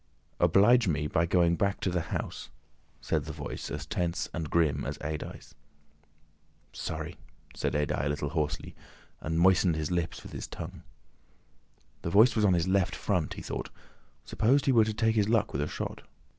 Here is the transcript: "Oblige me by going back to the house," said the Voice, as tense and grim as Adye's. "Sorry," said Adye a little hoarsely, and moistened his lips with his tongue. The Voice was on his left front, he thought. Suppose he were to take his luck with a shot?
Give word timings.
"Oblige 0.39 0.87
me 0.87 1.05
by 1.05 1.27
going 1.27 1.55
back 1.55 1.79
to 1.81 1.91
the 1.91 2.01
house," 2.01 2.49
said 3.01 3.25
the 3.25 3.31
Voice, 3.31 3.69
as 3.69 3.85
tense 3.85 4.27
and 4.33 4.49
grim 4.49 4.83
as 4.83 4.97
Adye's. 4.97 5.53
"Sorry," 6.73 7.17
said 7.55 7.73
Adye 7.75 8.05
a 8.07 8.09
little 8.09 8.29
hoarsely, 8.29 8.73
and 9.19 9.39
moistened 9.39 9.75
his 9.75 9.91
lips 9.91 10.23
with 10.23 10.31
his 10.31 10.47
tongue. 10.47 10.81
The 12.01 12.09
Voice 12.09 12.35
was 12.35 12.45
on 12.45 12.53
his 12.55 12.67
left 12.67 12.95
front, 12.95 13.35
he 13.35 13.43
thought. 13.43 13.69
Suppose 14.25 14.65
he 14.65 14.71
were 14.71 14.85
to 14.85 14.93
take 14.95 15.13
his 15.15 15.29
luck 15.29 15.53
with 15.53 15.61
a 15.61 15.67
shot? 15.67 16.01